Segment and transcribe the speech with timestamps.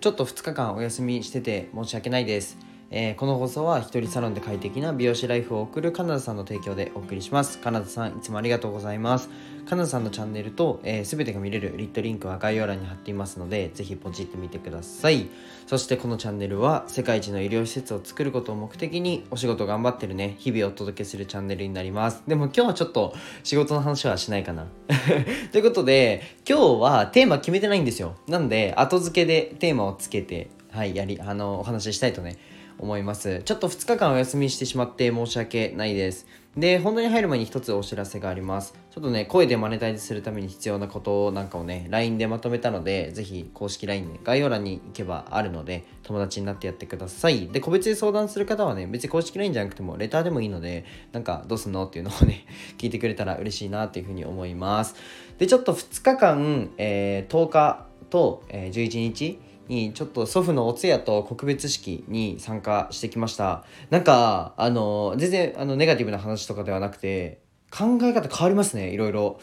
[0.00, 2.69] ちょっと2日間お休みしてて申し訳ないです。
[2.92, 7.60] えーこの放送は一人サロンで快適な美容師ライフを送るカナダさんの提供でお送りします。
[7.60, 9.28] カナダさんいつもありがとうございます。
[9.64, 15.28] カナダさんのチャンネルと、えー全てが見れるリットリンクは概要欄に貼っていますので、ぜひポチってみてください。
[15.68, 22.24] そしてこのチャンネルは世界一の医療施設を作ることを目的にお仕事頑張ってるね、日々お届けするチャンネルになります。
[22.26, 24.66] でも今日はちょっと仕事の話はしないかな。
[25.52, 28.16] ということで、今日はテーマ決めてないんですよ。
[28.26, 32.36] なんで、後付けでテーマをつけて、はい、やり、あの、お話ししたいとね、
[32.80, 33.42] 思います。
[33.44, 36.26] ちょっと2日間お休みしてしまって申し訳ないです。
[36.56, 38.74] で、本題に入る前に一つお知らせがあります。
[38.90, 47.46] ちょっとね、声でマネタイズするために必要なことなんかをね、LINE でまとめたので、ぜひ公式 LINE で概要欄に行けばあるので、友達になってやってください。
[47.46, 52.46] で、個別で相談する方はね、別に公式 LINE じゃなくても、レターでもいいので、なんかどうすんのっていうのをね、
[52.78, 54.96] 聞いてくれたら嬉しいなっていうふうに思います。
[55.38, 63.64] で、ちょっと2日間、えー10日と、えー11日、にちょっと祖父のお通夜と告別式に参加してきました。
[63.90, 67.40] なんかあの全然あのネガティブな話とかではなくて
[67.70, 69.40] 考え方変わりますねいろいろ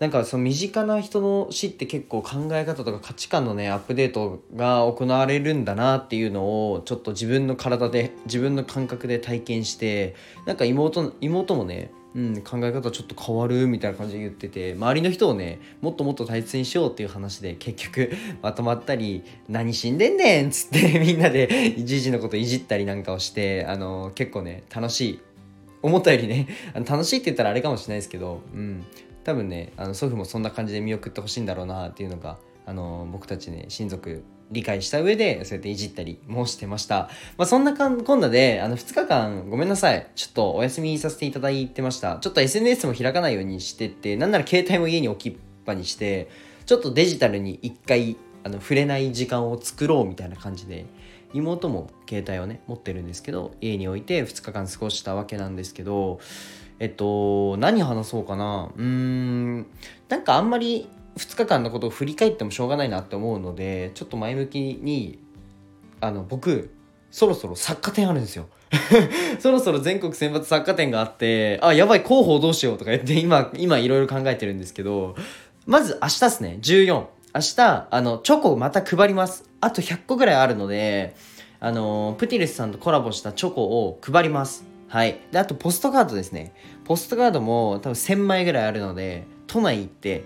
[0.00, 10.14] なんかその身近な人の死って結構考え方とか価値観のねアップデートが行われるんだなっていうのをちょっと自分の体で自分の感覚で体験して
[10.46, 25.20] なんか妹妹もねうん、考え方ちょっと変わるみたいな感じで言ってて周りの人をねもっともっと大切にしようっていう話で結局まとまったり「何死んでんねん!」っつってみんなでじじのこといじったりなんかをしてあの結構ね楽しい
[25.84, 28.84] 思ったよりね あの楽しいって言ったらあれかもしれないですけど、うん、
[29.22, 37.10] 多分ねあの祖父もそんな感じで見送ってほしいんだろうなっていうのがあの僕たちね親族理解した上でそうやっていじったりもしてました。
[37.36, 40.06] まあ、そんなかんこんなであの2日間ごめんなさい。
[40.14, 42.18] ちょっとお休みさせていただいてました。
[42.18, 46.28] ちょっと SNS も開かないようにしてってなんなら携帯も家に置きっぱにして
[46.66, 50.86] ちょっとデジタルに一回あの触れない時間を作ろうみたいな感じで
[51.34, 56.20] 妹も携帯をね持ってるんですけど家に置いて2日間過ごしたわけなんですけど
[56.78, 58.70] えっと何話そうかな。
[58.76, 59.66] うーん
[60.08, 65.18] なんかあんまり2日間のことを振り返ってもしょうがないなって思うのでちょっと前向きに
[66.00, 66.70] あの僕
[67.10, 68.46] そろそろ作家展あるんですよ。
[69.38, 75.14] そろそろ全国選抜作家展があってあやばい広報どうしようとか言って今今いろいろ考えてるんですけど
[75.66, 76.58] まず明日ですね。
[76.60, 79.50] 14明日あのチョコをまた配ります。
[79.60, 81.16] あと100個ぐらいあるので
[81.58, 84.64] あのプティレスさんとコラボしたチョコを配ります。
[84.86, 85.18] はい。
[85.32, 86.54] であとポストカードですね。
[86.84, 90.22] ポストカードも多分1000枚ぐらいあるので都内行って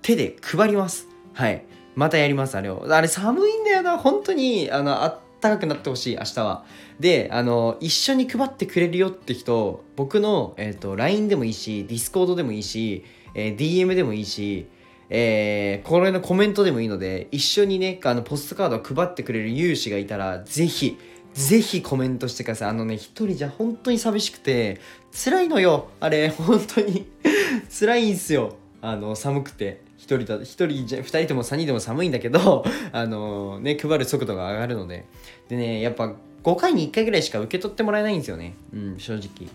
[0.00, 1.06] 手で配ります。
[1.34, 1.66] はい。
[1.94, 2.86] またやりますあれを。
[2.88, 3.98] あれ寒いんだよな。
[3.98, 6.64] 本当にあのあったかくなってほしい明日は。
[6.98, 13.04] であの一緒に配ってくれるよって人僕の、えー、と LINE でもいいし Discord でもいいし、
[13.34, 14.66] えー DM でもいいし
[15.10, 20.98] えーこれのコメントでもいいので一緒にねあのポストカードを配ってくれる有志がいたらぜひ
[21.34, 22.68] ぜひコメントしてください。
[22.70, 24.80] あのね一人じゃ本当に寂しくて
[25.12, 25.88] 辛いのよ。
[26.00, 27.06] あれ本当に。
[27.70, 28.56] 辛いんすよ。
[28.82, 29.86] あの寒くて。
[29.96, 35.04] 一人だ一人じゃ二人とも三人でも寒いんだけどあのね配る速度が上がるので。
[35.48, 38.54] でねやっぱ5回に1回ぐらいしか受け取ってもらえないんですよね。
[38.72, 39.48] うん正直。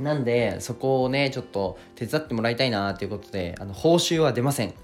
[0.00, 4.68] なんでそこをねちょっと手伝ってもらいたいなということであの報酬は出ません。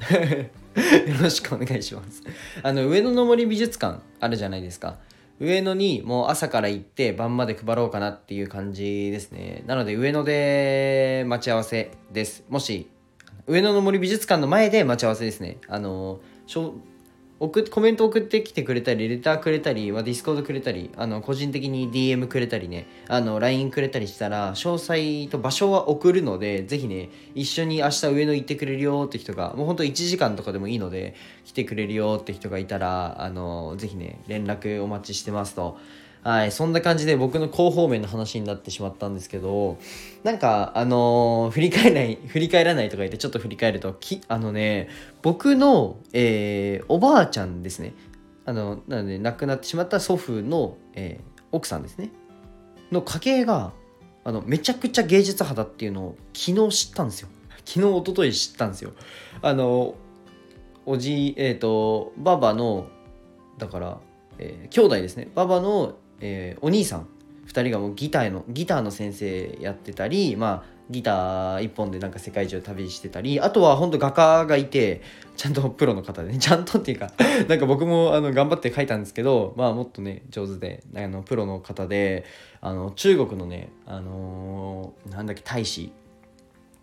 [0.76, 2.22] よろしくお願いします。
[2.62, 4.98] あの上野の森美術館あるじゃないですか。
[5.38, 9.64] 上野にもう朝から行って晩まで配ろうかなっていう感じですね。
[9.66, 12.44] なので上野で待ち合わせです。
[12.48, 12.88] もし
[13.46, 15.58] 上野の森美術館の前で待ち合わせですね。
[15.68, 16.20] あの
[17.38, 31.14] 送コメント送ってきてくれたりレターくれたり、ディスコードくれたりあの個人的に DM くれたりね LINE くれたりしたら詳細と場所は送るのでぜひね一緒に明日上野行ってくれるよって人がもうほんと1時間とかでもいいので
[31.44, 35.78] 来てくれるよって人がいたらあのぜひね連絡お待ちしてますと。
[36.26, 39.78] はい、そんな感じで僕の広報面の話になってしまったんですけど、
[40.24, 44.88] なんか、あのー振り返らない、振り返らないとか言ってちょっと振り返ると、き、あのね、
[45.22, 47.94] 僕の、えーおばあちゃんですね。
[48.44, 52.10] あの、なので、亡くなってしまった祖父の、えー奥さんですね。
[52.90, 53.72] の家系が、
[54.24, 57.28] あの、めちゃくちゃ芸術派だっていうのを昨日知ったんですよ。
[57.64, 58.90] 昨日、一昨日知ったんですよ。
[59.42, 59.94] あの、
[60.86, 62.88] おじ、えっ、と、ばばの、
[63.58, 64.00] だから、
[64.38, 65.28] えー兄弟ですね。
[65.32, 67.08] ばばの、えーお兄さん。
[67.46, 75.02] 2人がもうギターのギターの先生やってたりまあギター一本でなんか世界中旅してたりあとは本当画家がいて
[75.36, 76.38] ちゃんとプロの方でね。
[76.40, 77.12] ちゃんとっていうか
[77.48, 82.24] なんか僕もあの頑張って書いたんですけどまあもっとね上手であのプロの方で
[82.60, 85.92] あの中国のねあのーなんだっけ大使。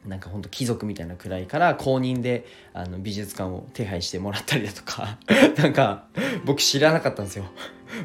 [0.05, 5.17] なんかほんと貴族みたいなくらいから公認であの美術館を手配してもらったりだとか。
[5.57, 6.07] なんか
[6.43, 7.45] 僕知らなかったんですよ。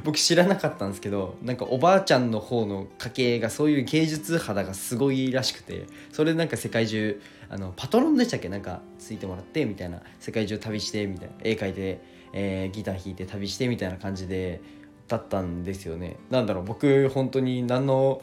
[0.05, 8.49] 僕知らなかったんですけどなんかおばあちゃんの方の家系がそういう芸術肌がすごいらしくてそれでなんか世界中あのパトロンでしたっけ？
[8.49, 10.03] なんかついてもらってみたいな。
[10.21, 11.35] 世界中旅してみたいな。
[11.43, 12.01] 絵描いて、
[12.35, 14.61] えー、ギター弾いて旅してみたいな感じで
[15.07, 16.17] だったんですよね。
[16.31, 18.21] なんだろう僕本当に何の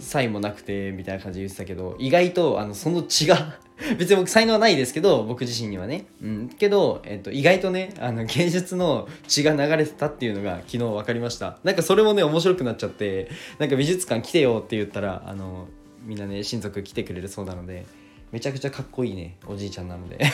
[0.00, 3.58] 才もなくてみたいな感じで言ってたけど意外とあのその血が
[3.98, 11.58] 別に僕才能はないですけど僕自身にはね、うん、けど、えっと、意外とねあの芸術の血が流れてたっていうのが昨日分かりました。
[11.64, 15.68] なんかそれもね面白くなっちゃってなんか美術館来てよって言ったらあの
[16.04, 17.86] みんなね親族来てくれるそうなので
[18.32, 20.18] めちゃくちゃかっこいいねおじいちゃんなので。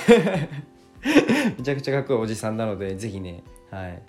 [1.58, 4.02] めちゃくちゃかっこいいおじさんなので是非ねはい。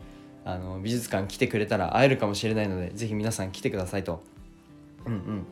[0.45, 4.24] あの美術館来てくれたら会えるかもしれないので是非皆さん来てくださいと。
[5.07, 5.45] うんうん。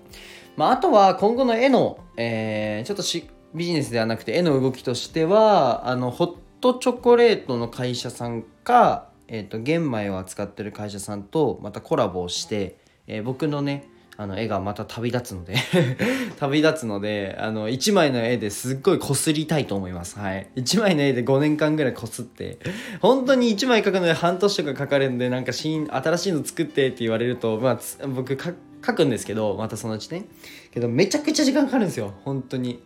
[0.55, 15.55] まあ、あとは今後の絵の、えー、ちょっとしビジネスではなくて絵の動きとしてはあのホットチョコレートの会社さんか、えーと、玄米を扱ってる会社さんとまたコラボをして、えー、僕のねあの絵がまた旅立つので
[16.39, 20.17] 旅立つのであの1枚の絵ですっごいこすりたいと思います。
[20.17, 20.47] はい。
[20.55, 22.57] 1枚の絵で5年間ぐらいこすって
[23.01, 28.37] 本当に1枚描くので半年とかかかるんでなんか新新しいの作ってって言われるとまあ僕
[28.85, 30.25] 書くんですけどまたそのうちね。
[30.71, 32.13] けどめちゃくちゃ時間かかるんですよ。
[32.23, 32.83] 本当に。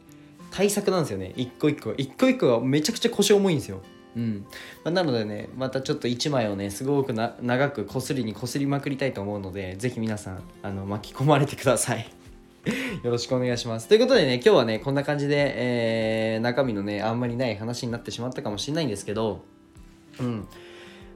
[0.51, 1.34] 対策なんですよね。
[1.36, 1.94] 一個一個。
[1.98, 3.81] 一個一個がめちゃくちゃ腰重いんですよ。
[4.16, 4.46] うん。
[4.84, 12.12] まあ、なのでねまたちょっと1枚をねすごくな長くこすりにこすりまくりたいと思うので是非皆さんあの巻き込まれてください。
[13.04, 13.88] よろしくお願いします。
[13.88, 19.44] ということでね今日はねこんな感じで、えー、中身のねあんまりない話になってしまったかもしれないんですけど
[20.19, 20.48] うん。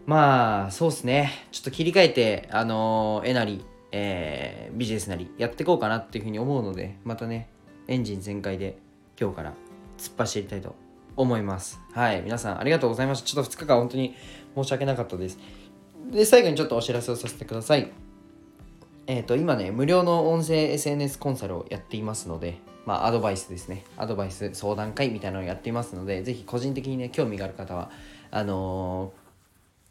[0.05, 1.47] まあそうっすね。
[1.51, 3.65] ちょっと切り替えてあのー、えなり
[3.95, 7.47] えー、ビジネスなりやっていこうかなっていうふうに思うのでまたね
[7.87, 8.77] エンジン全開で
[9.19, 9.53] 今日から
[9.99, 10.75] 突っ走りたいと
[11.15, 11.79] 思います。
[11.93, 13.27] はい皆さんありがとうございました。
[13.27, 14.15] ちょっと2日間本当に
[14.55, 15.37] 申し訳なかったです。
[16.11, 17.91] で最後にちょっとお知らせをさせてください。
[19.05, 22.57] えっ、ー、と今ね無料の音声 SNS コンサルをやっていますので
[22.87, 23.85] まあアドバイスですね。
[23.95, 27.91] アドバイス相談会みたいなのをやっていますのでぜひ個人的にね興味がある方は
[28.31, 29.13] あの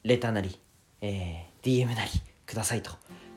[0.04, 0.58] ー、レターなり、
[1.00, 2.10] えー、DM なり
[2.44, 2.90] くださいと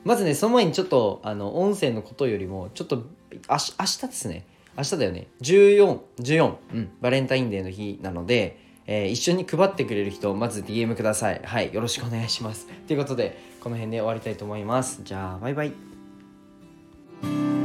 [0.06, 3.02] まずねその前にちょっとあの音声のことよりもちょっと
[3.48, 4.46] あし明日ですね。
[4.76, 5.26] 明日だよね。
[5.42, 11.40] 1414、うん、バレンタインデーの日なので、えー、一緒に配ってくれる人まず DM ください。
[11.42, 11.74] はい。
[11.74, 12.68] よろしくお願いします。
[12.86, 15.00] ということでこの辺で終わりたいと思います。
[15.02, 17.55] じゃあバイバイ。